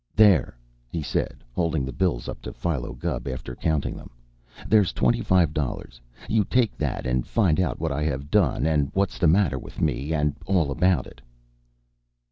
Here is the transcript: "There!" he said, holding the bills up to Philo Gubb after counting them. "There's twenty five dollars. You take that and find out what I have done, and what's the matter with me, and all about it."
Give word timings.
"There!" 0.15 0.57
he 0.87 1.03
said, 1.03 1.43
holding 1.53 1.85
the 1.85 1.93
bills 1.93 2.27
up 2.27 2.41
to 2.41 2.53
Philo 2.53 2.93
Gubb 2.93 3.27
after 3.27 3.55
counting 3.55 3.95
them. 3.95 4.09
"There's 4.67 4.93
twenty 4.93 5.21
five 5.21 5.53
dollars. 5.53 6.01
You 6.27 6.43
take 6.43 6.75
that 6.79 7.05
and 7.05 7.27
find 7.27 7.59
out 7.59 7.79
what 7.79 7.91
I 7.91 8.01
have 8.05 8.31
done, 8.31 8.65
and 8.65 8.89
what's 8.95 9.19
the 9.19 9.27
matter 9.27 9.59
with 9.59 9.79
me, 9.79 10.11
and 10.11 10.33
all 10.47 10.71
about 10.71 11.05
it." 11.05 11.21